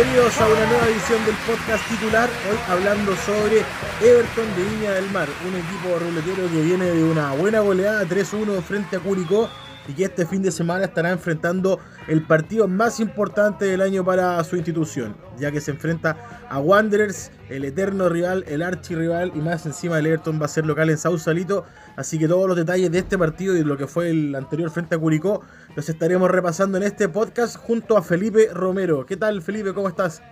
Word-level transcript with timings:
bienvenidos 0.00 0.40
a 0.40 0.46
una 0.46 0.66
nueva 0.66 0.86
edición 0.86 1.26
del 1.26 1.34
podcast 1.46 1.86
titular. 1.86 2.30
Hoy 2.50 2.56
hablando 2.68 3.14
sobre 3.16 3.58
Everton 4.00 4.56
de 4.56 4.64
Viña 4.64 4.92
del 4.92 5.10
Mar, 5.10 5.28
un 5.46 5.54
equipo 5.54 5.98
ruletero 5.98 6.48
que 6.48 6.62
viene 6.62 6.86
de 6.86 7.04
una 7.04 7.32
buena 7.32 7.60
goleada 7.60 8.04
3-1 8.04 8.62
frente 8.62 8.96
a 8.96 9.00
Curicó 9.00 9.50
y 9.90 9.94
que 9.94 10.04
este 10.04 10.24
fin 10.24 10.40
de 10.40 10.52
semana 10.52 10.84
estará 10.84 11.10
enfrentando 11.10 11.80
el 12.06 12.22
partido 12.22 12.68
más 12.68 13.00
importante 13.00 13.64
del 13.64 13.80
año 13.80 14.04
para 14.04 14.42
su 14.44 14.56
institución, 14.56 15.16
ya 15.36 15.50
que 15.50 15.60
se 15.60 15.72
enfrenta 15.72 16.16
a 16.48 16.60
Wanderers, 16.60 17.32
el 17.48 17.64
eterno 17.64 18.08
rival, 18.08 18.44
el 18.46 18.62
archirrival 18.62 19.32
y 19.34 19.40
más 19.40 19.66
encima 19.66 19.98
el 19.98 20.06
Everton 20.06 20.40
va 20.40 20.44
a 20.44 20.48
ser 20.48 20.64
local 20.64 20.90
en 20.90 20.98
Sausalito, 20.98 21.64
así 21.96 22.20
que 22.20 22.28
todos 22.28 22.46
los 22.46 22.56
detalles 22.56 22.92
de 22.92 22.98
este 22.98 23.18
partido 23.18 23.56
y 23.56 23.64
lo 23.64 23.76
que 23.76 23.88
fue 23.88 24.10
el 24.10 24.34
anterior 24.36 24.70
frente 24.70 24.94
a 24.94 24.98
Curicó 24.98 25.42
los 25.74 25.88
estaremos 25.88 26.30
repasando 26.30 26.78
en 26.78 26.84
este 26.84 27.08
podcast 27.08 27.56
junto 27.56 27.96
a 27.96 28.02
Felipe 28.02 28.48
Romero. 28.52 29.04
¿Qué 29.04 29.16
tal 29.16 29.42
Felipe? 29.42 29.74
¿Cómo 29.74 29.88
estás? 29.88 30.22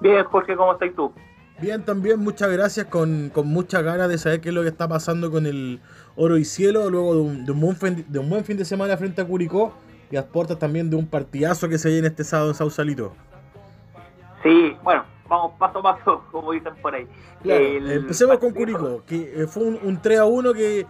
Bien, 0.00 0.22
Jorge, 0.24 0.56
¿cómo 0.56 0.72
estás 0.72 0.90
tú? 0.94 1.10
Bien, 1.62 1.84
también, 1.84 2.18
muchas 2.18 2.50
gracias, 2.50 2.86
con, 2.86 3.30
con 3.32 3.46
muchas 3.46 3.84
ganas 3.84 4.08
de 4.08 4.18
saber 4.18 4.40
qué 4.40 4.48
es 4.48 4.54
lo 4.54 4.62
que 4.62 4.68
está 4.68 4.88
pasando 4.88 5.30
con 5.30 5.46
el 5.46 5.78
Oro 6.16 6.36
y 6.36 6.44
Cielo, 6.44 6.90
luego 6.90 7.14
de 7.14 7.20
un, 7.20 7.44
de 7.44 7.52
un, 7.52 7.60
buen, 7.60 7.76
fin, 7.76 8.04
de 8.08 8.18
un 8.18 8.28
buen 8.28 8.44
fin 8.44 8.56
de 8.56 8.64
semana 8.64 8.96
frente 8.96 9.22
a 9.22 9.24
Curicó 9.24 9.72
y 10.10 10.16
a 10.16 10.26
puertas 10.26 10.58
también 10.58 10.90
de 10.90 10.96
un 10.96 11.06
partidazo 11.06 11.68
que 11.68 11.78
se 11.78 11.88
viene 11.88 12.08
este 12.08 12.24
sábado 12.24 12.48
en 12.48 12.56
Sausalito. 12.56 13.14
Sí, 14.42 14.76
bueno, 14.82 15.04
vamos 15.28 15.52
paso 15.56 15.78
a 15.78 15.82
paso, 15.82 16.24
como 16.32 16.50
dicen 16.50 16.74
por 16.82 16.96
ahí. 16.96 17.06
el 17.44 17.92
empecemos 17.92 18.38
con 18.38 18.50
Curicó, 18.50 19.04
que 19.06 19.42
eh, 19.42 19.46
fue 19.46 19.62
un, 19.62 19.78
un 19.84 20.02
3 20.02 20.18
a 20.18 20.24
1 20.24 20.54
que, 20.54 20.84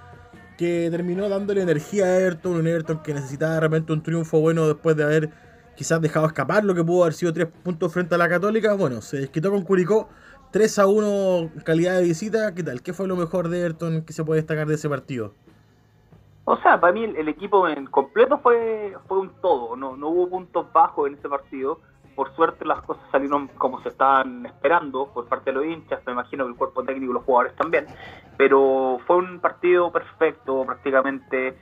que 0.57 0.89
terminó 0.91 1.29
dándole 1.29 1.61
energía 1.61 2.07
a 2.07 2.19
Everton, 2.19 2.57
un 2.57 2.67
Everton 2.67 3.03
que 3.03 3.13
necesitaba 3.13 3.57
de 3.57 3.61
repente 3.61 3.93
un 3.93 4.03
triunfo 4.03 4.41
bueno 4.41 4.67
después 4.67 4.97
de 4.97 5.05
haber 5.05 5.31
quizás 5.77 6.01
dejado 6.01 6.27
escapar 6.27 6.65
lo 6.65 6.75
que 6.75 6.83
pudo 6.83 7.03
haber 7.03 7.15
sido 7.15 7.33
tres 7.33 7.49
puntos 7.63 7.93
frente 7.93 8.15
a 8.15 8.19
la 8.19 8.29
Católica. 8.29 8.73
Bueno, 8.73 9.03
se 9.03 9.19
desquitó 9.19 9.51
con 9.51 9.63
Curicó 9.63 10.09
3 10.53 10.79
a 10.81 10.87
1 10.87 11.51
calidad 11.65 11.97
de 11.97 12.03
visita, 12.03 12.55
¿qué 12.55 12.63
tal? 12.63 12.83
¿Qué 12.83 12.93
fue 12.93 13.09
lo 13.09 13.17
mejor 13.17 13.49
de 13.49 13.61
Everton 13.61 14.03
que 14.03 14.13
se 14.13 14.23
puede 14.23 14.43
destacar 14.43 14.67
de 14.67 14.75
ese 14.75 14.87
partido? 14.87 15.33
O 16.45 16.59
sea, 16.59 16.79
para 16.79 16.93
mí 16.93 17.05
el, 17.05 17.27
equipo 17.27 17.67
en 17.67 17.87
completo 17.87 18.39
fue, 18.39 18.95
fue 19.09 19.21
un 19.21 19.31
todo, 19.41 19.77
no, 19.77 19.97
no 19.97 20.09
hubo 20.09 20.29
puntos 20.29 20.71
bajos 20.71 21.09
en 21.09 21.15
ese 21.15 21.27
partido. 21.27 21.81
Por 22.15 22.35
suerte 22.37 22.67
las 22.67 22.83
cosas 22.83 23.03
salieron 23.11 23.49
como 23.49 23.81
se 23.83 23.89
estaban 23.89 24.45
esperando 24.45 25.07
por 25.07 25.27
parte 25.27 25.53
de 25.53 25.55
los 25.55 25.65
hinchas, 25.65 26.03
me 26.05 26.13
imagino 26.13 26.45
que 26.45 26.51
el 26.51 26.57
cuerpo 26.57 26.85
técnico 26.85 27.13
y 27.13 27.15
los 27.15 27.25
jugadores 27.25 27.57
también. 27.57 27.87
Pero 28.37 28.99
fue 29.07 29.17
un 29.17 29.41
partido 29.41 29.91
perfecto 29.91 30.65
prácticamente. 30.67 31.57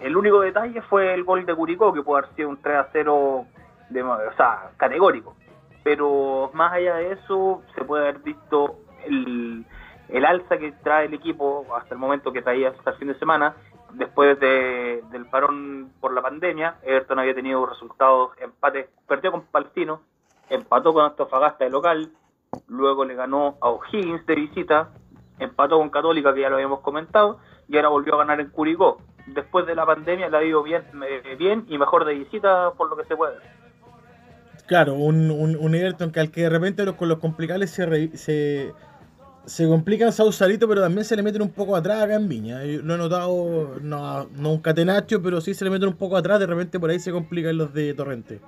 El 0.00 0.16
único 0.16 0.40
detalle 0.40 0.80
fue 0.80 1.12
el 1.12 1.24
gol 1.24 1.44
de 1.44 1.54
Curicó, 1.54 1.92
que 1.92 2.00
pudo 2.00 2.16
haber 2.16 2.34
sido 2.34 2.48
un 2.48 2.56
3 2.56 2.76
a 2.78 2.88
0 2.92 3.44
de, 3.90 4.02
o 4.02 4.36
sea, 4.38 4.70
categórico 4.78 5.36
pero 5.82 6.50
más 6.54 6.72
allá 6.72 6.96
de 6.96 7.12
eso 7.12 7.62
se 7.74 7.84
puede 7.84 8.08
haber 8.08 8.20
visto 8.20 8.76
el, 9.06 9.66
alza 10.24 10.58
que 10.58 10.72
trae 10.82 11.06
el 11.06 11.14
equipo 11.14 11.66
hasta 11.76 11.94
el 11.94 12.00
momento 12.00 12.32
que 12.32 12.42
traía 12.42 12.68
hasta 12.68 12.90
el 12.90 12.96
fin 12.96 13.08
de 13.08 13.18
semana 13.18 13.56
después 13.92 14.38
de, 14.40 15.02
del 15.10 15.26
parón 15.26 15.92
por 16.00 16.12
la 16.12 16.22
pandemia. 16.22 16.76
Everton 16.82 17.18
había 17.18 17.34
tenido 17.34 17.66
resultados 17.66 18.30
empates 18.40 18.88
perdió 19.06 19.32
con 19.32 19.42
Palestino 19.46 20.00
empató 20.48 20.92
con 20.92 21.04
Antofagasta 21.04 21.64
de 21.64 21.70
local 21.70 22.10
luego 22.68 23.04
le 23.04 23.14
ganó 23.14 23.56
a 23.60 23.70
O'Higgins 23.70 24.24
de 24.26 24.34
visita 24.34 24.90
empató 25.38 25.78
con 25.78 25.90
Católica 25.90 26.34
que 26.34 26.42
ya 26.42 26.48
lo 26.48 26.56
habíamos 26.56 26.80
comentado 26.80 27.38
y 27.68 27.76
ahora 27.76 27.88
volvió 27.88 28.14
a 28.14 28.18
ganar 28.18 28.40
en 28.40 28.50
Curicó. 28.50 28.98
Después 29.26 29.66
de 29.66 29.74
la 29.74 29.86
pandemia 29.86 30.28
le 30.28 30.36
ha 30.36 30.42
ido 30.42 30.62
bien, 30.62 30.84
eh, 31.06 31.36
bien 31.38 31.64
y 31.68 31.78
mejor 31.78 32.04
de 32.04 32.14
visita 32.14 32.72
por 32.76 32.90
lo 32.90 32.96
que 32.96 33.04
se 33.04 33.16
puede 33.16 33.36
Claro, 34.66 34.94
un, 34.94 35.30
un, 35.30 35.74
Everton 35.74 36.12
que 36.12 36.20
al 36.20 36.30
que 36.30 36.42
de 36.42 36.48
repente 36.48 36.84
los, 36.84 36.94
con 36.94 37.08
los 37.08 37.18
complicados 37.18 37.68
se, 37.68 38.16
se, 38.16 38.72
se 39.44 39.68
complican 39.68 40.12
Sausalito, 40.12 40.68
pero 40.68 40.80
también 40.80 41.04
se 41.04 41.16
le 41.16 41.22
meten 41.22 41.42
un 41.42 41.52
poco 41.52 41.74
atrás 41.74 42.02
acá 42.02 42.14
en 42.14 42.28
Viña. 42.28 42.64
Yo 42.64 42.80
he 42.80 42.82
notado, 42.82 43.76
no, 43.80 44.28
un 44.38 44.62
catenacho, 44.62 45.20
pero 45.20 45.40
sí 45.40 45.54
se 45.54 45.64
le 45.64 45.70
meten 45.70 45.88
un 45.88 45.96
poco 45.96 46.16
atrás, 46.16 46.38
de 46.38 46.46
repente 46.46 46.78
por 46.78 46.90
ahí 46.90 47.00
se 47.00 47.10
complican 47.10 47.58
los 47.58 47.74
de 47.74 47.92
Torrente. 47.94 48.40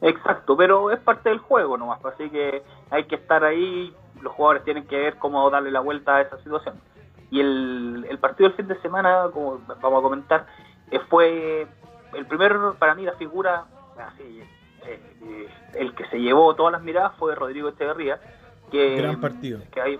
Exacto, 0.00 0.56
pero 0.56 0.90
es 0.90 0.98
parte 0.98 1.30
del 1.30 1.38
juego 1.38 1.78
nomás, 1.78 2.04
así 2.04 2.28
que 2.28 2.62
hay 2.90 3.04
que 3.04 3.14
estar 3.14 3.44
ahí, 3.44 3.94
los 4.20 4.32
jugadores 4.34 4.64
tienen 4.64 4.86
que 4.86 4.96
ver 4.96 5.16
cómo 5.16 5.48
darle 5.48 5.70
la 5.70 5.80
vuelta 5.80 6.16
a 6.16 6.22
esa 6.22 6.36
situación. 6.38 6.74
Y 7.30 7.40
el, 7.40 8.06
el 8.10 8.18
partido 8.18 8.48
del 8.48 8.56
fin 8.56 8.68
de 8.68 8.78
semana, 8.82 9.28
como 9.32 9.60
vamos 9.80 10.00
a 10.00 10.02
comentar, 10.02 10.46
eh, 10.90 11.00
fue 11.08 11.66
el 12.14 12.26
primer, 12.26 12.54
para 12.78 12.94
mí, 12.94 13.04
la 13.04 13.14
figura, 13.14 13.64
así, 13.98 14.42
eh, 14.86 15.48
el 15.74 15.94
que 15.94 16.06
se 16.06 16.18
llevó 16.20 16.54
todas 16.54 16.72
las 16.72 16.82
miradas 16.82 17.12
fue 17.18 17.34
Rodrigo 17.34 17.68
Echeverría. 17.68 18.18
Que, 18.70 18.96
gran 18.96 19.20
partido. 19.20 19.60
Que 19.70 19.80
hay, 19.80 19.98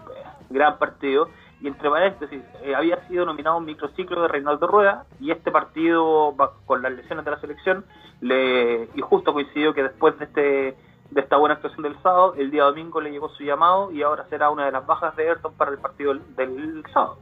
gran 0.50 0.78
partido. 0.78 1.28
Y 1.60 1.68
entre 1.68 1.88
paréntesis, 1.88 2.42
eh, 2.62 2.74
había 2.74 3.06
sido 3.08 3.24
nominado 3.24 3.56
un 3.56 3.64
microciclo 3.64 4.22
de 4.22 4.28
Reinaldo 4.28 4.66
Rueda 4.66 5.06
y 5.20 5.30
este 5.30 5.50
partido, 5.50 6.34
con 6.66 6.82
las 6.82 6.92
lesiones 6.92 7.24
de 7.24 7.30
la 7.30 7.40
selección, 7.40 7.84
le, 8.20 8.88
y 8.94 9.00
justo 9.00 9.32
coincidió 9.32 9.72
que 9.72 9.82
después 9.82 10.18
de 10.18 10.24
este 10.24 10.76
de 11.10 11.20
esta 11.20 11.36
buena 11.36 11.54
actuación 11.54 11.82
del 11.82 11.94
sábado, 12.02 12.34
el 12.36 12.50
día 12.50 12.64
domingo 12.64 13.00
le 13.00 13.10
llegó 13.10 13.28
su 13.28 13.44
llamado 13.44 13.92
y 13.92 14.02
ahora 14.02 14.26
será 14.28 14.50
una 14.50 14.66
de 14.66 14.72
las 14.72 14.84
bajas 14.84 15.14
de 15.16 15.28
Ayrton 15.28 15.54
para 15.54 15.70
el 15.70 15.78
partido 15.78 16.14
del, 16.14 16.82
sábado. 16.92 17.18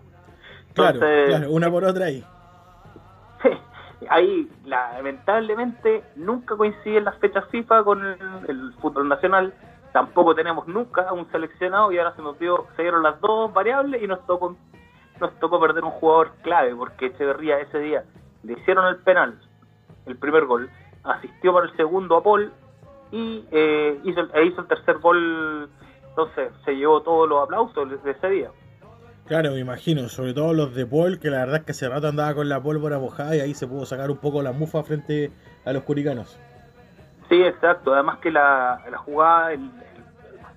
claro, 0.72 0.98
claro, 0.98 1.50
una 1.50 1.70
por 1.70 1.84
otra 1.84 2.06
ahí. 2.06 2.24
Ahí 4.12 4.46
lamentablemente 4.66 6.04
nunca 6.16 6.54
coinciden 6.54 7.04
las 7.04 7.16
fechas 7.16 7.48
FIFA 7.48 7.82
con 7.82 8.04
el, 8.46 8.74
fútbol 8.74 9.08
nacional, 9.08 9.54
tampoco 9.94 10.34
tenemos 10.34 10.68
nunca 10.68 11.10
un 11.14 11.30
seleccionado 11.32 11.90
y 11.90 11.96
ahora 11.96 12.14
se 12.14 12.20
nos 12.20 12.38
dio, 12.38 12.66
se 12.76 12.82
dieron 12.82 13.02
las 13.02 13.18
dos 13.22 13.50
variables 13.54 14.02
y 14.02 14.06
nos 14.06 14.24
tocó 14.26 14.54
nos 15.18 15.32
tocó 15.38 15.58
perder 15.58 15.84
un 15.84 15.92
jugador 15.92 16.32
clave 16.42 16.76
porque 16.76 17.06
Echeverría 17.06 17.60
ese 17.60 17.78
día 17.78 18.04
le 18.42 18.52
hicieron 18.52 18.86
el 18.88 18.96
penal, 18.98 19.40
el 20.04 20.18
primer 20.18 20.44
gol, 20.44 20.68
asistió 21.04 21.54
para 21.54 21.64
el 21.64 21.76
segundo 21.78 22.18
a 22.18 22.22
Paul 22.22 22.52
y 23.12 23.46
eh, 23.50 23.98
hizo, 24.04 24.20
e 24.34 24.44
hizo 24.44 24.60
el 24.60 24.66
tercer 24.66 24.98
gol, 24.98 25.70
entonces 26.06 26.52
se 26.66 26.76
llevó 26.76 27.00
todos 27.00 27.26
los 27.26 27.42
aplausos 27.42 28.02
de 28.04 28.10
ese 28.10 28.28
día. 28.28 28.50
Claro, 29.32 29.52
me 29.52 29.60
imagino, 29.60 30.10
sobre 30.10 30.34
todo 30.34 30.52
los 30.52 30.74
de 30.74 30.84
Paul, 30.84 31.18
que 31.18 31.30
la 31.30 31.38
verdad 31.38 31.60
es 31.60 31.62
que 31.64 31.72
hace 31.72 31.88
rato 31.88 32.06
andaba 32.06 32.34
con 32.34 32.50
la 32.50 32.62
pólvora 32.62 32.98
mojada 32.98 33.34
y 33.34 33.40
ahí 33.40 33.54
se 33.54 33.66
pudo 33.66 33.86
sacar 33.86 34.10
un 34.10 34.18
poco 34.18 34.42
la 34.42 34.52
mufa 34.52 34.82
frente 34.82 35.32
a 35.64 35.72
los 35.72 35.84
curicanos. 35.84 36.38
Sí, 37.30 37.42
exacto. 37.42 37.94
Además 37.94 38.18
que 38.18 38.30
la, 38.30 38.78
jugada, 39.06 39.54
el, 39.54 39.70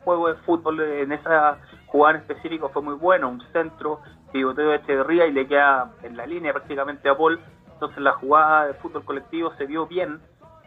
juego 0.03 0.27
de 0.27 0.35
fútbol 0.41 0.81
en 0.81 1.13
esa 1.13 1.57
jugada 1.85 2.17
en 2.17 2.21
específico 2.23 2.67
fue 2.67 2.81
muy 2.81 2.95
bueno. 2.95 3.29
Un 3.29 3.41
centro, 3.53 4.01
pivoteo 4.33 4.71
de 4.71 4.75
Echeverría 4.75 5.25
y 5.25 5.31
le 5.31 5.47
queda 5.47 5.93
en 6.03 6.17
la 6.17 6.25
línea 6.25 6.51
prácticamente 6.51 7.07
a 7.07 7.15
Paul. 7.15 7.39
Entonces 7.71 7.99
la 7.99 8.11
jugada 8.11 8.67
de 8.67 8.73
fútbol 8.73 9.05
colectivo 9.05 9.53
se 9.57 9.67
vio 9.67 9.87
bien. 9.87 10.19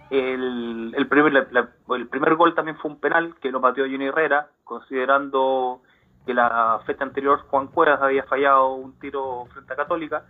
El, 0.08 0.94
el, 0.96 1.08
primer, 1.08 1.46
el 1.90 2.08
primer 2.08 2.34
gol 2.36 2.54
también 2.54 2.78
fue 2.78 2.90
un 2.90 3.00
penal 3.00 3.34
que 3.42 3.50
lo 3.50 3.60
pateó 3.60 3.84
Juni 3.84 4.06
Herrera, 4.06 4.46
considerando 4.64 5.82
que 6.28 6.34
la 6.34 6.78
fecha 6.84 7.04
anterior 7.04 7.40
Juan 7.48 7.68
Cuevas 7.68 8.02
había 8.02 8.22
fallado 8.24 8.74
un 8.74 8.92
tiro 8.98 9.46
frente 9.50 9.72
a 9.72 9.76
Católica. 9.76 10.24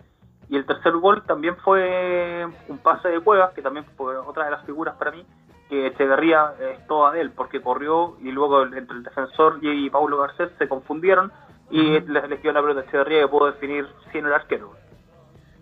Y 0.49 0.55
el 0.55 0.65
tercer 0.65 0.93
gol 0.93 1.25
también 1.27 1.57
fue 1.57 2.47
un 2.69 2.79
pase 2.79 3.09
de 3.09 3.19
Cuevas, 3.19 3.53
que 3.53 3.63
también 3.63 3.85
fue 3.97 4.17
otra 4.17 4.45
de 4.45 4.53
las 4.53 4.65
figuras 4.65 4.95
para 4.95 5.11
mí, 5.11 5.27
que 5.69 5.89
Echeverría 5.89 6.55
es 6.61 6.87
toda 6.87 7.11
de 7.11 7.23
él, 7.23 7.33
porque 7.33 7.61
corrió 7.61 8.17
y 8.23 8.31
luego 8.31 8.63
entre 8.63 8.97
el 8.97 9.03
defensor 9.03 9.59
y 9.61 9.91
Paulo 9.91 10.19
Garcés 10.19 10.51
se 10.57 10.69
confundieron 10.69 11.33
y 11.69 11.99
les, 11.99 12.29
les 12.29 12.41
quedó 12.41 12.53
la 12.53 12.63
pelota 12.63 12.83
a 12.83 12.85
Echeverría 12.85 13.23
que 13.23 13.29
pudo 13.29 13.47
definir 13.47 13.85
sin 14.13 14.25
el 14.25 14.33
arquero. 14.33 14.75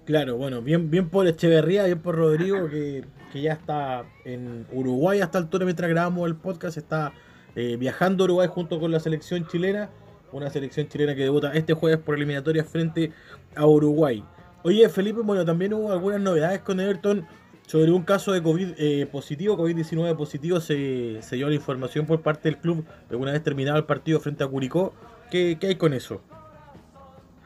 Claro, 0.05 0.37
bueno, 0.37 0.61
bien, 0.61 0.91
bien 0.91 1.09
por 1.09 1.27
Echeverría, 1.27 1.85
bien 1.85 2.03
por 2.03 2.15
Rodrigo, 2.15 2.69
que, 2.69 3.07
que 3.33 3.41
ya 3.41 3.55
está 3.55 4.05
en 4.27 4.67
Uruguay 4.71 5.23
hasta 5.23 5.39
el 5.39 5.45
altura 5.45 5.65
mientras 5.65 5.89
grabamos 5.89 6.29
el 6.29 6.37
podcast, 6.37 6.77
está 6.77 7.15
eh, 7.55 7.79
viajando 7.79 8.25
a 8.25 8.27
Uruguay 8.27 8.49
junto 8.53 8.79
con 8.79 8.93
la 8.93 9.01
selección 9.01 9.47
chilena 9.47 9.89
una 10.37 10.51
selección 10.51 10.89
chilena 10.89 11.15
que 11.15 11.23
debuta 11.23 11.53
este 11.53 11.75
jueves 11.75 11.99
por 11.99 12.15
eliminatoria 12.15 12.65
frente 12.65 13.13
a 13.55 13.67
Uruguay. 13.67 14.25
Oye, 14.63 14.89
Felipe, 14.89 15.21
bueno, 15.23 15.45
también 15.45 15.75
hubo 15.75 15.93
algunas 15.93 16.21
novedades 16.21 16.61
con 16.61 16.81
Everton 16.81 17.27
sobre 17.67 17.91
un 17.91 18.03
caso 18.03 18.33
de 18.33 18.43
COVID 18.43 18.75
eh, 18.79 19.09
positivo, 19.11 19.57
COVID-19 19.57 20.17
positivo, 20.17 20.61
se, 20.61 21.21
se, 21.23 21.37
dio 21.37 21.49
la 21.49 21.55
información 21.55 22.07
por 22.07 22.23
parte 22.23 22.49
del 22.49 22.59
club 22.59 22.87
de 23.09 23.17
una 23.17 23.33
vez 23.33 23.43
terminado 23.43 23.77
el 23.77 23.85
partido 23.85 24.21
frente 24.21 24.45
a 24.45 24.47
Curicó. 24.47 24.95
¿Qué, 25.31 25.59
qué 25.61 25.69
hay 25.69 25.75
con 25.77 25.93
eso? 25.93 26.21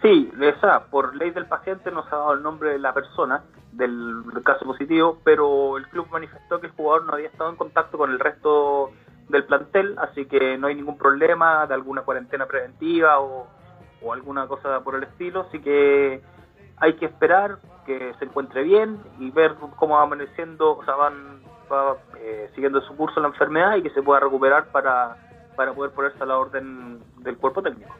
Sí, 0.02 0.30
esa, 0.40 0.84
por 0.86 1.16
ley 1.16 1.30
del 1.30 1.46
paciente 1.46 1.90
no 1.90 2.02
se 2.02 2.14
ha 2.14 2.18
dado 2.18 2.34
el 2.34 2.42
nombre 2.42 2.70
de 2.70 2.78
la 2.78 2.92
persona 2.92 3.42
del 3.72 4.22
caso 4.44 4.64
positivo, 4.64 5.18
pero 5.24 5.76
el 5.76 5.86
club 5.88 6.06
manifestó 6.10 6.60
que 6.60 6.66
el 6.66 6.72
jugador 6.72 7.06
no 7.06 7.14
había 7.14 7.28
estado 7.28 7.50
en 7.50 7.56
contacto 7.56 7.98
con 7.98 8.10
el 8.10 8.18
resto 8.18 8.90
del 9.30 9.44
plantel, 9.44 9.96
así 9.98 10.26
que 10.26 10.58
no 10.58 10.66
hay 10.66 10.74
ningún 10.74 10.98
problema 10.98 11.66
de 11.66 11.74
alguna 11.74 12.02
cuarentena 12.02 12.46
preventiva 12.46 13.20
o, 13.20 13.46
alguna 14.12 14.46
cosa 14.46 14.80
por 14.80 14.94
el 14.94 15.02
estilo, 15.02 15.42
así 15.42 15.60
que 15.60 16.22
hay 16.78 16.94
que 16.94 17.04
esperar 17.04 17.58
que 17.84 18.14
se 18.18 18.24
encuentre 18.24 18.62
bien 18.62 18.98
y 19.18 19.30
ver 19.30 19.56
cómo 19.76 19.96
va 19.96 20.02
amaneciendo, 20.02 20.78
o 20.78 20.84
sea, 20.84 20.94
van, 20.94 21.42
va 21.70 21.96
eh, 22.18 22.50
siguiendo 22.54 22.80
su 22.80 22.96
curso 22.96 23.20
la 23.20 23.28
enfermedad 23.28 23.76
y 23.76 23.82
que 23.82 23.90
se 23.90 24.02
pueda 24.02 24.20
recuperar 24.20 24.68
para, 24.72 25.16
para 25.54 25.74
poder 25.74 25.92
ponerse 25.92 26.22
a 26.22 26.26
la 26.26 26.38
orden 26.38 27.00
del 27.18 27.36
cuerpo 27.36 27.62
técnico. 27.62 27.94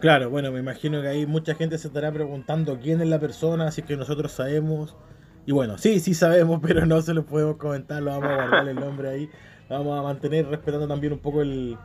Claro, 0.00 0.30
bueno, 0.30 0.52
me 0.52 0.60
imagino 0.60 1.02
que 1.02 1.08
ahí 1.08 1.26
mucha 1.26 1.54
gente 1.54 1.76
se 1.76 1.88
estará 1.88 2.12
preguntando 2.12 2.78
quién 2.80 3.00
es 3.00 3.08
la 3.08 3.18
persona, 3.18 3.66
así 3.66 3.82
que 3.82 3.96
nosotros 3.96 4.32
sabemos. 4.32 4.96
Y 5.48 5.52
bueno, 5.52 5.78
sí, 5.78 5.98
sí 5.98 6.12
sabemos, 6.12 6.60
pero 6.62 6.84
no 6.84 7.00
se 7.00 7.14
lo 7.14 7.24
podemos 7.24 7.56
comentar, 7.56 8.02
lo 8.02 8.10
vamos 8.10 8.28
a 8.28 8.34
guardar 8.34 8.68
el 8.68 8.76
nombre 8.76 9.08
ahí. 9.08 9.30
vamos 9.70 9.98
a 9.98 10.02
mantener 10.02 10.46
respetando 10.46 10.86
también 10.86 11.14
un 11.14 11.20
poco 11.20 11.40
el, 11.40 11.78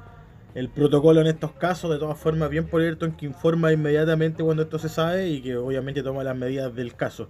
protocolo 0.75 1.21
en 1.21 1.27
estos 1.27 1.53
casos. 1.53 1.89
De 1.89 1.97
todas 1.97 2.19
formas, 2.19 2.49
bien 2.49 2.65
por 2.67 2.81
Ayrton 2.81 3.13
que 3.13 3.25
informa 3.25 3.71
inmediatamente 3.71 4.43
cuando 4.43 4.63
esto 4.63 4.79
se 4.79 4.89
sabe 4.89 5.29
y 5.29 5.41
que 5.41 5.55
obviamente 5.55 6.03
toma 6.03 6.25
las 6.25 6.35
medidas 6.35 6.75
del 6.75 6.93
caso. 6.93 7.29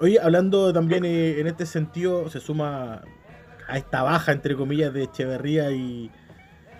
Oye, 0.00 0.18
hablando 0.20 0.72
también 0.72 1.04
eh, 1.04 1.38
en 1.38 1.46
este 1.46 1.66
sentido, 1.66 2.28
se 2.30 2.40
suma 2.40 3.02
a 3.68 3.78
esta 3.78 4.02
baja, 4.02 4.32
entre 4.32 4.56
comillas, 4.56 4.92
de 4.92 5.04
Echeverría 5.04 5.70
y, 5.70 6.10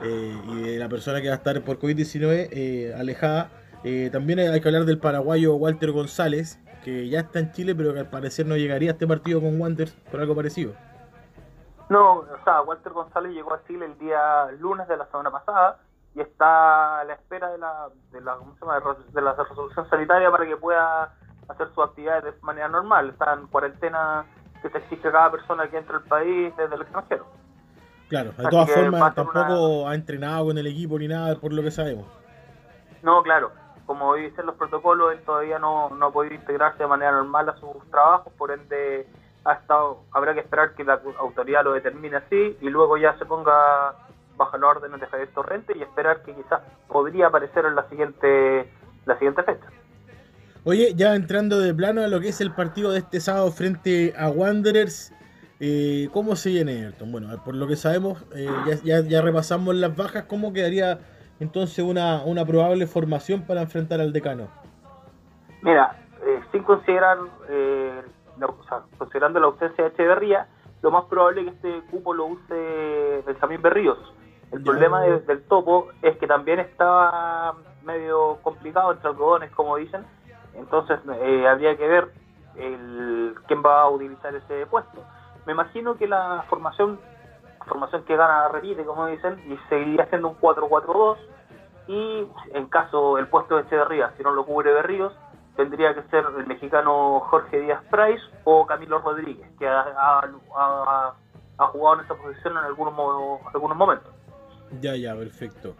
eh, 0.02 0.36
de 0.64 0.78
la 0.78 0.88
persona 0.88 1.22
que 1.22 1.28
va 1.28 1.34
a 1.34 1.36
estar 1.36 1.62
por 1.62 1.78
COVID-19 1.78 2.48
eh, 2.50 2.92
alejada. 2.98 3.52
Eh, 3.84 4.10
también 4.10 4.40
hay 4.40 4.60
que 4.60 4.66
hablar 4.66 4.84
del 4.84 4.98
paraguayo 4.98 5.54
Walter 5.54 5.92
González, 5.92 6.58
que 6.84 7.08
ya 7.08 7.20
está 7.20 7.38
en 7.38 7.52
Chile, 7.52 7.74
pero 7.74 7.92
que 7.92 8.00
al 8.00 8.10
parecer 8.10 8.46
no 8.46 8.56
llegaría 8.56 8.90
a 8.90 8.92
este 8.92 9.06
partido 9.06 9.40
con 9.40 9.60
Wanderers 9.60 9.92
por 10.10 10.20
algo 10.20 10.34
parecido. 10.34 10.74
No, 11.88 12.18
o 12.18 12.44
sea, 12.44 12.62
Walter 12.62 12.92
González 12.92 13.32
llegó 13.32 13.52
a 13.52 13.64
Chile 13.66 13.86
el 13.86 13.98
día 13.98 14.46
lunes 14.58 14.86
de 14.88 14.96
la 14.96 15.06
semana 15.06 15.30
pasada 15.30 15.78
y 16.14 16.20
está 16.20 17.00
a 17.00 17.04
la 17.04 17.14
espera 17.14 17.50
de 17.50 17.58
la, 17.58 17.88
de 18.12 18.20
la, 18.20 18.36
¿cómo 18.36 18.54
se 18.54 18.60
llama? 18.60 18.80
de 19.12 19.20
la 19.20 19.32
resolución 19.34 19.88
sanitaria 19.88 20.30
para 20.30 20.46
que 20.46 20.56
pueda 20.56 21.12
hacer 21.48 21.68
sus 21.74 21.84
actividades 21.84 22.24
de 22.24 22.32
manera 22.42 22.68
normal. 22.68 23.10
Está 23.10 23.34
en 23.34 23.46
cuarentena 23.48 24.24
que 24.62 24.70
se 24.70 24.78
exige 24.78 25.10
cada 25.10 25.30
persona 25.30 25.68
que 25.68 25.78
entra 25.78 25.96
al 25.96 26.04
país 26.04 26.56
desde 26.56 26.74
el 26.74 26.82
extranjero. 26.82 27.26
Claro, 28.08 28.32
de 28.36 28.48
todas 28.48 28.70
formas 28.70 29.14
tampoco 29.14 29.88
ha 29.88 29.94
entrenado 29.94 30.46
con 30.46 30.58
el 30.58 30.66
equipo 30.66 30.98
ni 30.98 31.06
nada, 31.06 31.36
por 31.36 31.52
lo 31.52 31.62
que 31.62 31.70
sabemos. 31.70 32.06
No, 33.02 33.22
claro. 33.22 33.52
Como 33.90 34.14
dicen 34.14 34.46
los 34.46 34.54
protocolos, 34.54 35.12
él 35.12 35.18
todavía 35.26 35.58
no, 35.58 35.90
no 35.90 36.06
ha 36.06 36.12
podido 36.12 36.36
integrarse 36.36 36.84
de 36.84 36.88
manera 36.88 37.10
normal 37.10 37.48
a 37.48 37.58
sus 37.58 37.90
trabajos, 37.90 38.32
por 38.38 38.52
ende 38.52 39.04
ha 39.44 39.54
estado, 39.54 40.04
habrá 40.12 40.32
que 40.32 40.38
esperar 40.38 40.76
que 40.76 40.84
la 40.84 41.00
autoridad 41.18 41.64
lo 41.64 41.72
determine 41.72 42.18
así 42.18 42.56
y 42.60 42.70
luego 42.70 42.96
ya 42.98 43.18
se 43.18 43.24
ponga 43.24 43.96
bajo 44.36 44.58
la 44.58 44.68
orden 44.68 44.92
de 44.92 45.06
Javier 45.08 45.30
Torrente 45.34 45.76
y 45.76 45.82
esperar 45.82 46.22
que 46.22 46.36
quizás 46.36 46.60
podría 46.86 47.26
aparecer 47.26 47.64
en 47.64 47.74
la 47.74 47.88
siguiente 47.88 48.70
la 49.06 49.14
siguiente 49.18 49.42
fecha. 49.42 49.66
Oye, 50.62 50.94
ya 50.94 51.16
entrando 51.16 51.58
de 51.58 51.74
plano 51.74 52.02
a 52.02 52.06
lo 52.06 52.20
que 52.20 52.28
es 52.28 52.40
el 52.40 52.52
partido 52.54 52.92
de 52.92 53.00
este 53.00 53.18
sábado 53.18 53.50
frente 53.50 54.14
a 54.16 54.28
Wanderers, 54.28 55.12
eh, 55.58 56.08
¿Cómo 56.12 56.36
se 56.36 56.50
viene 56.50 56.78
Everton? 56.78 57.10
Bueno, 57.10 57.44
por 57.44 57.56
lo 57.56 57.66
que 57.66 57.74
sabemos, 57.74 58.22
eh, 58.36 58.48
ya, 58.84 59.00
ya, 59.00 59.20
repasamos 59.20 59.74
las 59.74 59.96
bajas. 59.96 60.26
¿Cómo 60.26 60.52
quedaría 60.52 61.00
entonces 61.40 61.84
una, 61.84 62.22
una 62.24 62.44
probable 62.44 62.86
formación 62.86 63.42
para 63.46 63.62
enfrentar 63.62 64.00
al 64.00 64.12
decano? 64.12 64.48
Mira, 65.62 65.96
eh, 66.24 66.40
sin 66.52 66.62
considerar, 66.62 67.18
la, 68.38 68.46
o 68.46 68.64
sea, 68.68 68.82
considerando 68.96 69.40
la 69.40 69.46
ausencia 69.46 69.84
de 69.84 69.90
Echeverría, 69.90 70.46
lo 70.82 70.90
más 70.90 71.04
probable 71.06 71.40
es 71.42 71.46
que 71.46 71.52
este 71.78 71.90
cupo 71.90 72.14
lo 72.14 72.26
use 72.26 73.22
Benjamín 73.26 73.60
Berríos. 73.60 73.98
El 74.52 74.62
problema 74.62 75.02
del 75.02 75.42
topo 75.44 75.90
es 76.02 76.16
que 76.16 76.26
también 76.26 76.58
estaba 76.58 77.54
medio 77.84 78.38
complicado 78.42 78.92
entre 78.92 79.08
algodones, 79.08 79.50
como 79.52 79.76
dicen. 79.76 80.04
Entonces 80.54 80.98
habría 81.06 81.76
que 81.76 81.86
ver 81.86 82.12
el, 82.56 83.34
quién 83.46 83.62
va 83.64 83.82
a 83.82 83.88
utilizar 83.90 84.34
ese 84.34 84.66
puesto 84.66 85.04
me 85.46 85.52
imagino 85.52 85.96
que 85.96 86.06
la 86.06 86.44
formación 86.48 87.00
formación 87.70 88.04
que 88.04 88.16
gana 88.16 88.48
repite, 88.48 88.84
como 88.84 89.06
dicen, 89.06 89.40
y 89.48 89.56
seguiría 89.68 90.06
siendo 90.10 90.28
un 90.28 90.36
4-4-2. 90.38 91.16
Y 91.86 92.26
en 92.54 92.66
caso 92.66 93.16
el 93.18 93.26
puesto 93.28 93.56
de 93.56 93.62
Echeverría, 93.62 94.12
si 94.16 94.22
no 94.22 94.32
lo 94.32 94.44
cubre 94.44 94.72
Berríos, 94.72 95.12
tendría 95.56 95.94
que 95.94 96.02
ser 96.10 96.24
el 96.38 96.46
mexicano 96.46 97.20
Jorge 97.20 97.60
Díaz 97.60 97.82
Price 97.90 98.22
o 98.44 98.66
Camilo 98.66 98.98
Rodríguez, 98.98 99.48
que 99.58 99.66
ha, 99.66 101.14
jugado 101.72 101.98
en 101.98 102.04
esa 102.04 102.14
posición 102.14 102.56
en 102.58 102.64
algunos, 102.64 102.94
algunos 103.54 103.76
momentos. 103.76 104.12
Ya, 104.80 104.94
ya, 104.96 105.14
perfecto. 105.16 105.74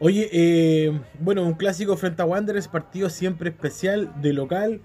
Oye, 0.00 0.28
eh, 0.32 1.00
bueno, 1.20 1.42
un 1.42 1.54
clásico 1.54 1.96
frente 1.96 2.22
a 2.22 2.24
Wanderers, 2.24 2.68
partido 2.68 3.08
siempre 3.08 3.50
especial 3.50 4.10
de 4.20 4.32
local. 4.32 4.80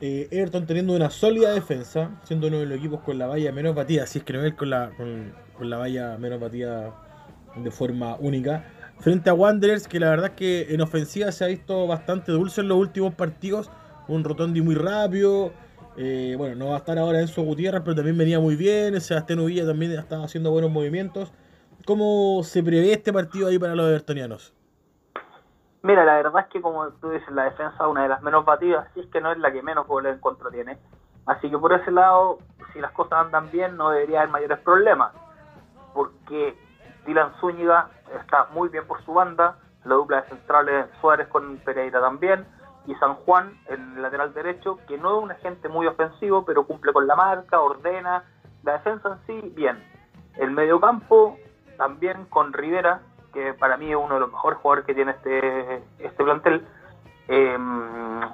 Eh, 0.00 0.28
Everton 0.30 0.64
teniendo 0.64 0.94
una 0.94 1.10
sólida 1.10 1.52
defensa, 1.52 2.10
siendo 2.22 2.46
uno 2.46 2.60
de 2.60 2.66
los 2.66 2.78
equipos 2.78 3.00
con 3.00 3.18
la 3.18 3.26
valla 3.26 3.52
menos 3.52 3.74
batida, 3.74 4.06
si 4.06 4.20
es 4.20 4.24
que 4.24 4.32
no 4.32 4.42
es 4.42 4.54
con 4.54 4.70
la, 4.70 4.90
con, 4.96 5.34
la 5.66 5.78
valla 5.78 6.16
menos 6.18 6.40
batida 6.40 6.92
de 7.56 7.70
forma 7.70 8.16
única. 8.16 8.64
Frente 9.00 9.30
a 9.30 9.34
Wanderers, 9.34 9.88
que 9.88 9.98
la 9.98 10.10
verdad 10.10 10.26
es 10.26 10.36
que 10.36 10.74
en 10.74 10.80
ofensiva 10.80 11.32
se 11.32 11.44
ha 11.44 11.48
visto 11.48 11.86
bastante 11.86 12.32
dulce 12.32 12.60
en 12.60 12.68
los 12.68 12.78
últimos 12.78 13.14
partidos. 13.14 13.70
Un 14.08 14.24
Rotondi 14.24 14.60
muy 14.60 14.74
rápido. 14.74 15.52
Eh, 15.96 16.34
bueno, 16.36 16.54
no 16.54 16.68
va 16.68 16.74
a 16.74 16.78
estar 16.78 16.98
ahora 16.98 17.20
en 17.20 17.28
su 17.28 17.42
Gutiérrez, 17.42 17.82
pero 17.82 17.96
también 17.96 18.18
venía 18.18 18.40
muy 18.40 18.56
bien. 18.56 19.00
Sebastián 19.00 19.40
Uvilla 19.40 19.66
también 19.66 19.92
estaba 19.92 20.24
haciendo 20.24 20.50
buenos 20.50 20.70
movimientos. 20.70 21.32
¿Cómo 21.86 22.42
se 22.42 22.62
prevé 22.62 22.92
este 22.92 23.12
partido 23.12 23.48
ahí 23.48 23.58
para 23.58 23.74
los 23.74 23.88
evertonianos? 23.88 24.54
Mira, 25.82 26.04
la 26.04 26.16
verdad 26.16 26.42
es 26.44 26.52
que 26.52 26.60
como 26.60 26.88
tú 27.00 27.10
dices, 27.10 27.30
la 27.30 27.44
defensa 27.44 27.74
es 27.80 27.86
una 27.86 28.02
de 28.02 28.10
las 28.10 28.22
menos 28.22 28.44
batidas, 28.44 28.86
si 28.92 29.00
es 29.00 29.06
que 29.06 29.20
no 29.20 29.32
es 29.32 29.38
la 29.38 29.50
que 29.50 29.62
menos 29.62 29.86
goles 29.86 30.12
en 30.12 30.20
contra 30.20 30.50
tiene. 30.50 30.78
Así 31.24 31.50
que 31.50 31.56
por 31.56 31.72
ese 31.72 31.90
lado, 31.90 32.38
si 32.72 32.80
las 32.80 32.92
cosas 32.92 33.24
andan 33.24 33.50
bien, 33.50 33.76
no 33.76 33.90
debería 33.90 34.20
haber 34.20 34.30
mayores 34.30 34.58
problemas. 34.58 35.12
Porque 35.94 36.56
Dylan 37.06 37.32
Zúñiga 37.40 37.90
está 38.20 38.46
muy 38.52 38.68
bien 38.68 38.86
por 38.86 39.02
su 39.04 39.14
banda, 39.14 39.58
la 39.84 39.94
dupla 39.94 40.22
de 40.22 40.28
centrales 40.28 40.86
Suárez 41.00 41.28
con 41.28 41.56
Pereira 41.58 42.00
también, 42.00 42.46
y 42.86 42.94
San 42.96 43.14
Juan, 43.14 43.58
el 43.66 44.02
lateral 44.02 44.32
derecho, 44.34 44.78
que 44.88 44.98
no 44.98 45.18
es 45.18 45.24
un 45.24 45.30
agente 45.30 45.68
muy 45.68 45.86
ofensivo, 45.86 46.44
pero 46.44 46.64
cumple 46.64 46.92
con 46.92 47.06
la 47.06 47.14
marca, 47.14 47.60
ordena. 47.60 48.24
La 48.62 48.72
defensa 48.74 49.08
en 49.08 49.26
sí, 49.26 49.52
bien. 49.54 49.82
El 50.36 50.50
mediocampo, 50.50 51.36
también 51.76 52.26
con 52.26 52.52
Rivera, 52.52 53.00
que 53.32 53.54
para 53.54 53.76
mí 53.76 53.90
es 53.90 53.96
uno 53.96 54.14
de 54.14 54.20
los 54.20 54.32
mejores 54.32 54.58
jugadores 54.58 54.86
que 54.86 54.94
tiene 54.94 55.12
este, 55.12 55.82
este 55.98 56.24
plantel. 56.24 56.66
Eh, 57.28 57.56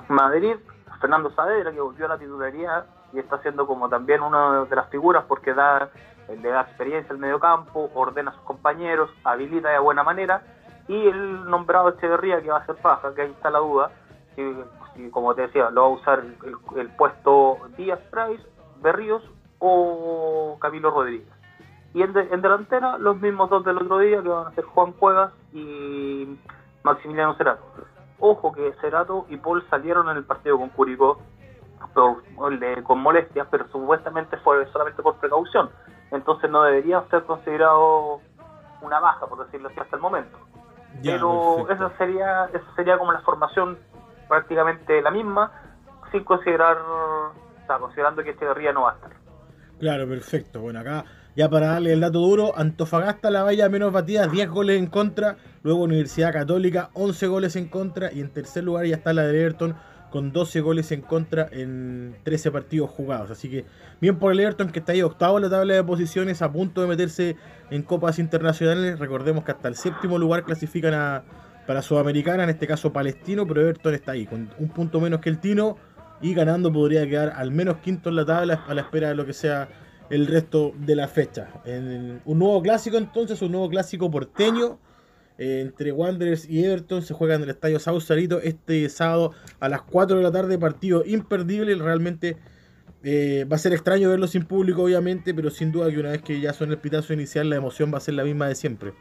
Madrid, 0.09 0.57
Fernando 1.01 1.31
Saavedra, 1.31 1.73
que 1.73 1.81
volvió 1.81 2.07
a 2.07 2.11
la 2.11 2.19
titularidad 2.19 2.87
y 3.13 3.19
está 3.19 3.39
siendo 3.43 3.67
como 3.67 3.89
también 3.89 4.23
una 4.23 4.65
de 4.65 4.77
las 4.77 4.89
figuras 4.89 5.25
porque 5.29 5.55
da, 5.55 5.91
le 6.29 6.49
da 6.49 6.63
experiencia 6.63 7.13
al 7.13 7.19
medio 7.19 7.39
campo, 7.39 7.91
ordena 7.95 8.31
a 8.31 8.35
sus 8.35 8.43
compañeros, 8.43 9.11
habilita 9.25 9.71
de 9.71 9.79
buena 9.79 10.03
manera. 10.03 10.43
Y 10.89 11.09
el 11.09 11.49
nombrado 11.51 11.91
Echeverría, 11.91 12.41
que 12.43 12.51
va 12.51 12.59
a 12.59 12.67
ser 12.67 12.77
paja, 12.77 13.15
que 13.15 13.23
ahí 13.23 13.31
está 13.31 13.51
la 13.51 13.59
duda, 13.59 13.91
si, 14.35 15.11
como 15.11 15.35
te 15.35 15.43
decía, 15.43 15.71
lo 15.71 15.83
va 15.83 15.87
a 15.89 15.91
usar 15.91 16.25
el, 16.77 16.89
puesto 16.91 17.59
Díaz 17.77 18.01
Price, 18.11 18.45
Berríos 18.81 19.23
o 19.59 20.57
Camilo 20.61 20.91
Rodríguez. 20.91 21.29
Y 21.95 22.03
en, 22.03 22.13
delantera, 22.13 22.99
los 22.99 23.21
mismos 23.21 23.49
dos 23.49 23.65
del 23.65 23.79
otro 23.79 23.99
día, 23.99 24.23
que 24.23 24.29
van 24.29 24.47
a 24.47 24.55
ser 24.55 24.65
Juan 24.65 24.93
Cuevas 24.93 25.33
y 25.53 26.39
Maximiliano 26.83 27.35
Cerato. 27.37 27.63
Ojo 28.19 28.53
que 28.53 28.73
Cerato 28.81 29.27
y 29.29 29.37
Paul 29.39 29.65
salieron 29.71 30.09
en 30.11 30.19
el 30.19 30.25
partido 30.25 30.59
con 30.59 30.69
Curicó 30.71 31.21
con 32.85 32.99
molestias, 33.01 33.49
pero 33.51 33.67
supuestamente 33.69 34.37
fue 34.39 34.67
solamente 34.73 35.03
por 35.03 35.17
precaución. 35.17 35.71
Entonces 36.11 36.51
no 36.51 36.63
debería 36.63 37.03
ser 37.11 37.25
considerado 37.25 38.21
una 38.83 39.01
baja, 39.01 39.27
por 39.27 39.45
decirlo 39.45 39.69
así, 39.69 39.81
hasta 39.81 39.97
el 39.97 40.03
momento. 40.03 40.39
pero 41.03 41.69
esa 41.71 41.91
sería, 41.99 42.47
esa 42.47 42.75
sería 42.75 42.99
como 42.99 43.13
la 43.13 43.21
formación 43.21 43.79
prácticamente 44.29 45.01
la 45.03 45.11
misma, 45.11 45.53
sin 46.13 46.25
considerar, 46.25 46.79
o 46.79 47.33
sea, 47.67 47.79
considerando 47.79 48.23
que 48.23 48.31
Echeverría 48.31 48.73
no 48.73 48.83
va 48.83 48.93
a 48.93 48.95
estar. 48.95 49.11
Claro, 49.79 50.09
perfecto. 50.09 50.61
Bueno, 50.61 50.81
acá 50.81 51.05
ya 51.37 51.51
para 51.51 51.67
darle 51.67 51.93
el 51.93 52.01
dato 52.01 52.21
duro, 52.21 52.57
Antofagasta 52.57 53.31
la 53.31 53.43
valla 53.43 53.69
menos 53.69 53.93
batida, 53.93 54.27
10 54.27 54.49
goles 54.49 54.79
en 54.79 54.87
contra. 54.87 55.37
Luego 55.63 55.83
Universidad 55.83 56.33
Católica, 56.33 56.89
11 56.95 57.27
goles 57.27 57.57
en 57.57 57.69
contra. 57.69 58.11
Y 58.11 58.23
en 58.23 58.31
tercer 58.31 58.65
lugar 58.65 58.87
ya 58.87 58.97
está 58.97 59.13
la 59.13 59.25
de 59.25 59.43
Everton 59.43 59.77
con 60.11 60.33
12 60.33 60.61
goles 60.61 60.93
en 60.93 61.03
contra 61.03 61.49
en 61.51 62.17
13 62.23 62.51
partidos 62.51 62.91
jugados. 62.91 63.31
Así 63.31 63.49
que 63.49 63.65
bien 64.01 64.19
por 64.19 64.33
el 64.33 64.41
Everton 64.41 64.71
que 64.71 64.79
está 64.79 64.93
ahí 64.93 65.03
octavo 65.03 65.39
en 65.39 65.45
la 65.45 65.51
tabla 65.51 65.75
de 65.75 65.85
posiciones, 65.85 66.43
a 66.43 66.53
punto 66.53 66.81
de 66.81 66.87
meterse 66.87 67.37
en 67.71 67.83
copas 67.83 68.19
internacionales. 68.19 68.99
Recordemos 68.99 69.45
que 69.45 69.53
hasta 69.53 69.69
el 69.69 69.77
séptimo 69.77 70.19
lugar 70.19 70.45
clasifican 70.45 70.95
a, 70.95 71.25
para 71.67 71.83
Sudamericana, 71.83 72.45
en 72.45 72.51
este 72.51 72.67
caso 72.67 72.93
Palestino, 72.93 73.47
pero 73.47 73.61
Everton 73.63 73.95
está 73.95 74.13
ahí 74.13 74.27
con 74.27 74.51
un 74.59 74.69
punto 74.69 75.01
menos 75.01 75.21
que 75.21 75.29
el 75.29 75.39
Tino 75.39 75.77
y 76.21 76.35
ganando 76.35 76.73
podría 76.73 77.07
quedar 77.07 77.33
al 77.37 77.51
menos 77.51 77.79
quinto 77.79 78.09
en 78.09 78.17
la 78.17 78.25
tabla 78.25 78.65
a 78.67 78.75
la 78.75 78.83
espera 78.83 79.09
de 79.09 79.15
lo 79.15 79.27
que 79.27 79.33
sea 79.33 79.69
el 80.09 80.27
resto 80.27 80.73
de 80.79 80.97
la 80.97 81.09
fecha. 81.09 81.49
Un 81.67 82.39
nuevo 82.39 82.63
clásico 82.63 82.97
entonces, 82.97 83.43
un 83.43 83.53
nuevo 83.53 83.69
clásico 83.69 84.11
porteño 84.11 84.79
eh, 85.39 85.61
entre 85.61 85.93
Wanderers 85.93 86.49
y 86.49 86.65
Everton. 86.65 87.03
Se 87.03 87.15
juega 87.15 87.35
en 87.35 87.43
el 87.43 87.51
estadio 87.51 87.79
Sausalito 87.79 88.41
este 88.41 88.89
sábado 88.89 89.33
a 89.61 89.69
las 89.69 89.83
4 89.83 90.17
de 90.17 90.23
la 90.23 90.33
tarde. 90.33 90.59
Partido 90.59 91.03
imperdible. 91.05 91.75
Realmente 91.75 92.37
Eh, 93.09 93.47
va 93.51 93.55
a 93.55 93.59
ser 93.59 93.73
extraño 93.73 94.11
verlo 94.11 94.27
sin 94.27 94.45
público, 94.47 94.83
obviamente, 94.83 95.33
pero 95.33 95.49
sin 95.51 95.71
duda 95.71 95.89
que 95.91 96.01
una 96.01 96.11
vez 96.11 96.23
que 96.23 96.41
ya 96.41 96.53
suene 96.53 96.73
el 96.73 96.81
pitazo 96.81 97.13
inicial, 97.13 97.49
la 97.49 97.55
emoción 97.55 97.93
va 97.93 97.99
a 97.99 98.01
ser 98.01 98.15
la 98.15 98.25
misma 98.25 98.49
de 98.49 98.57
siempre. 98.57 98.95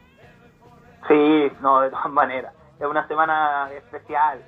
Sí, 1.08 1.52
no, 1.60 1.80
de 1.80 1.90
todas 1.90 2.12
maneras. 2.12 2.54
Es 2.78 2.86
una 2.86 3.08
semana 3.08 3.68
especial. 3.72 4.40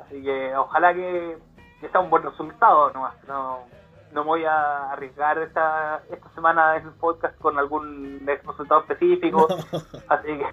Así 0.00 0.20
que 0.20 0.56
ojalá 0.56 0.92
que, 0.94 1.38
sea 1.80 2.00
un 2.00 2.10
buen 2.10 2.24
resultado 2.24 2.90
nomás. 2.92 3.14
No, 3.28 3.60
no 4.12 4.24
me 4.24 4.26
voy 4.26 4.44
a 4.44 4.90
arriesgar 4.90 5.38
esta, 5.38 6.02
esta 6.10 6.28
semana 6.34 6.76
en 6.76 6.86
el 6.86 6.92
podcast 6.94 7.38
con 7.38 7.56
algún 7.56 8.20
resultado 8.26 8.80
específico. 8.80 9.46
Así 10.08 10.26
que 10.26 10.44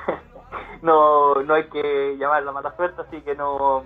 no, 0.82 1.36
no 1.44 1.54
hay 1.54 1.70
que 1.70 2.16
llamar 2.18 2.44
la 2.44 2.52
mala 2.52 2.76
suerte. 2.76 3.02
Así 3.02 3.22
que 3.22 3.36
no. 3.36 3.84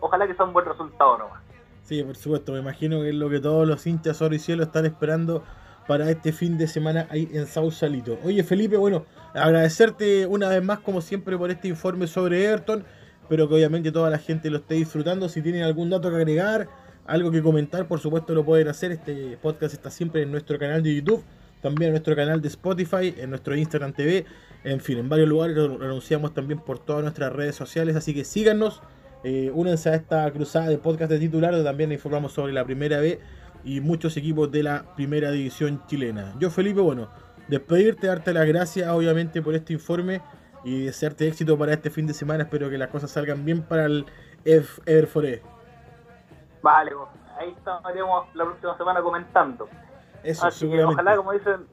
Ojalá 0.00 0.26
que 0.26 0.34
sea 0.34 0.44
un 0.44 0.52
buen 0.52 0.66
resultado 0.66 1.18
nomás. 1.18 1.42
Sí, 1.82 2.02
por 2.02 2.16
supuesto, 2.16 2.52
me 2.52 2.60
imagino 2.60 3.00
que 3.00 3.10
es 3.10 3.14
lo 3.14 3.28
que 3.28 3.40
todos 3.40 3.68
los 3.68 3.86
hinchas 3.86 4.22
oro 4.22 4.34
y 4.34 4.38
cielo 4.38 4.62
están 4.62 4.86
esperando 4.86 5.44
para 5.86 6.10
este 6.10 6.32
fin 6.32 6.56
de 6.56 6.66
semana 6.66 7.06
ahí 7.10 7.28
en 7.32 7.46
Sausalito. 7.46 8.18
Oye 8.24 8.42
Felipe, 8.42 8.76
bueno, 8.76 9.04
agradecerte 9.34 10.26
una 10.26 10.48
vez 10.48 10.64
más 10.64 10.78
como 10.80 11.00
siempre 11.00 11.36
por 11.36 11.50
este 11.50 11.68
informe 11.68 12.06
sobre 12.06 12.44
Everton, 12.44 12.84
pero 13.28 13.48
que 13.48 13.54
obviamente 13.54 13.92
toda 13.92 14.10
la 14.10 14.18
gente 14.18 14.50
lo 14.50 14.58
esté 14.58 14.74
disfrutando. 14.74 15.28
Si 15.28 15.42
tienen 15.42 15.62
algún 15.62 15.90
dato 15.90 16.08
que 16.08 16.16
agregar, 16.16 16.68
algo 17.06 17.30
que 17.30 17.42
comentar, 17.42 17.86
por 17.86 18.00
supuesto 18.00 18.34
lo 18.34 18.44
pueden 18.44 18.68
hacer. 18.68 18.92
Este 18.92 19.38
podcast 19.42 19.74
está 19.74 19.90
siempre 19.90 20.22
en 20.22 20.30
nuestro 20.30 20.58
canal 20.58 20.82
de 20.82 20.94
YouTube, 20.94 21.22
también 21.64 21.88
en 21.88 21.94
nuestro 21.94 22.14
canal 22.14 22.40
de 22.40 22.48
Spotify, 22.48 23.14
en 23.18 23.30
nuestro 23.30 23.56
Instagram 23.56 23.92
TV, 23.92 24.24
en 24.62 24.80
fin, 24.80 24.98
en 24.98 25.08
varios 25.08 25.28
lugares 25.28 25.56
lo 25.56 25.82
anunciamos 25.82 26.32
también 26.32 26.60
por 26.60 26.78
todas 26.78 27.02
nuestras 27.02 27.32
redes 27.32 27.56
sociales, 27.56 27.96
así 27.96 28.14
que 28.14 28.24
síganos 28.24 28.80
eh, 29.24 29.50
únense 29.54 29.88
a 29.88 29.94
esta 29.94 30.30
cruzada 30.30 30.68
de 30.68 30.76
podcast 30.76 31.10
de 31.10 31.18
titular, 31.18 31.52
donde 31.52 31.64
también 31.64 31.90
informamos 31.90 32.32
sobre 32.32 32.52
la 32.52 32.62
primera 32.62 33.00
B 33.00 33.18
y 33.64 33.80
muchos 33.80 34.18
equipos 34.18 34.52
de 34.52 34.62
la 34.62 34.84
primera 34.94 35.30
división 35.30 35.82
chilena. 35.86 36.34
Yo, 36.38 36.50
Felipe, 36.50 36.82
bueno, 36.82 37.08
despedirte, 37.48 38.06
darte 38.06 38.34
las 38.34 38.46
gracias, 38.46 38.86
obviamente, 38.90 39.40
por 39.40 39.54
este 39.54 39.72
informe 39.72 40.20
y 40.62 40.84
desearte 40.84 41.26
éxito 41.26 41.56
para 41.56 41.72
este 41.72 41.88
fin 41.88 42.06
de 42.06 42.12
semana. 42.12 42.44
Espero 42.44 42.68
que 42.68 42.76
las 42.76 42.88
cosas 42.88 43.10
salgan 43.10 43.46
bien 43.46 43.62
para 43.62 43.86
el 43.86 44.04
F 44.44 44.82
Everforest. 44.84 45.42
Vale, 46.60 46.92
ahí 47.38 47.54
estaremos 47.56 48.26
la 48.34 48.44
próxima 48.44 48.76
semana 48.76 49.00
comentando. 49.00 49.68
Eso, 50.24 50.46
Así 50.46 50.68
que 50.68 50.82
ojalá, 50.82 51.16
como 51.16 51.32
dicen, 51.32 51.66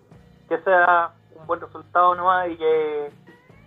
que 0.48 0.60
sea 0.60 1.14
un 1.36 1.48
buen 1.48 1.62
resultado 1.62 2.14
nomás 2.16 2.50
y 2.50 2.58
que 2.58 3.10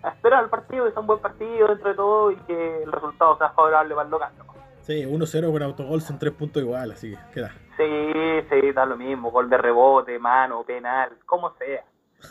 a 0.02 0.10
esperar 0.10 0.44
el 0.44 0.50
partido, 0.50 0.84
que 0.84 0.92
sea 0.92 1.00
un 1.00 1.06
buen 1.06 1.20
partido 1.20 1.68
dentro 1.68 1.88
de 1.88 1.94
todo 1.94 2.30
y 2.30 2.36
que 2.36 2.82
el 2.82 2.92
resultado 2.92 3.38
sea 3.38 3.50
favorable 3.50 3.94
para 3.94 4.04
el 4.04 4.10
local. 4.10 4.32
Sí, 4.82 5.02
1-0 5.02 5.50
con 5.50 5.62
autogol 5.62 6.02
son 6.02 6.18
tres 6.18 6.34
puntos 6.34 6.62
igual, 6.62 6.92
así 6.92 7.12
que 7.12 7.18
queda. 7.32 7.52
Sí, 7.78 8.46
sí, 8.50 8.72
da 8.72 8.84
lo 8.84 8.98
mismo, 8.98 9.30
gol 9.30 9.48
de 9.48 9.56
rebote, 9.56 10.18
mano, 10.18 10.62
penal, 10.62 11.10
como 11.24 11.54
sea. 11.56 11.82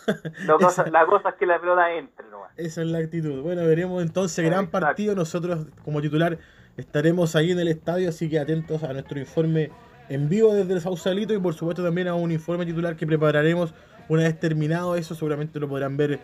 la, 0.45 1.05
cosa, 1.05 1.29
es 1.29 1.35
que 1.35 1.45
la 1.47 1.59
pelota 1.59 1.91
entre 1.91 2.27
nomás. 2.29 2.51
Esa 2.55 2.81
es 2.81 2.87
la 2.87 2.99
actitud. 2.99 3.41
Bueno, 3.41 3.63
veremos 3.63 4.01
entonces 4.03 4.45
gran 4.45 4.67
partido. 4.67 5.15
Nosotros 5.15 5.65
como 5.83 6.01
titular 6.01 6.37
estaremos 6.77 7.35
ahí 7.35 7.51
en 7.51 7.59
el 7.59 7.67
estadio, 7.67 8.09
así 8.09 8.29
que 8.29 8.39
atentos 8.39 8.83
a 8.83 8.93
nuestro 8.93 9.19
informe 9.19 9.71
en 10.09 10.29
vivo 10.29 10.53
desde 10.53 10.73
el 10.73 10.81
Sausalito 10.81 11.33
y 11.33 11.39
por 11.39 11.53
supuesto 11.53 11.83
también 11.83 12.07
a 12.07 12.15
un 12.15 12.31
informe 12.31 12.65
titular 12.65 12.95
que 12.95 13.07
prepararemos 13.07 13.73
una 14.09 14.23
vez 14.23 14.39
terminado 14.39 14.95
eso. 14.95 15.15
Seguramente 15.15 15.59
lo 15.59 15.67
podrán 15.67 15.97
ver 15.97 16.19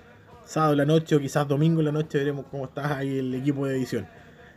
sábado 0.45 0.75
la 0.75 0.85
noche 0.85 1.15
o 1.15 1.19
quizás 1.19 1.47
domingo 1.47 1.81
la 1.81 1.91
noche, 1.91 2.17
veremos 2.17 2.45
cómo 2.49 2.65
está 2.65 2.97
ahí 2.97 3.19
el 3.19 3.33
equipo 3.35 3.65
de 3.65 3.77
edición. 3.77 4.07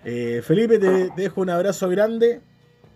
Eh, 0.05 0.41
Felipe, 0.43 0.79
te, 0.79 1.11
dejo 1.17 1.41
un 1.41 1.50
abrazo 1.50 1.88
grande, 1.88 2.41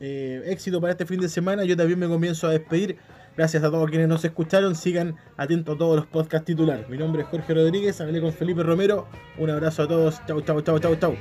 eh, 0.01 0.43
éxito 0.47 0.81
para 0.81 0.93
este 0.93 1.07
fin 1.07 1.21
de 1.21 1.29
semana, 1.29 1.65
yo 1.65 1.77
también 1.77 1.99
me 1.99 2.09
comienzo 2.09 2.47
a 2.49 2.51
despedir. 2.51 2.97
Gracias 3.37 3.63
a 3.65 3.71
todos 3.71 3.91
quienes 3.91 4.09
nos 4.09 4.25
escucharon. 4.25 4.75
Sigan 4.75 5.17
atentos 5.37 5.75
a 5.75 5.79
todos 5.79 5.97
los 5.97 6.07
podcasts 6.07 6.47
titulares. 6.47 6.89
Mi 6.89 6.97
nombre 6.97 7.21
es 7.21 7.29
Jorge 7.29 7.53
Rodríguez. 7.53 8.01
Hablé 8.01 8.19
con 8.19 8.33
Felipe 8.33 8.63
Romero. 8.63 9.09
Un 9.37 9.51
abrazo 9.51 9.83
a 9.83 9.89
todos. 9.89 10.23
Chau, 10.27 10.41
chau, 10.41 10.63
chau, 10.63 10.79
chau, 10.79 10.97
chau. 10.97 11.15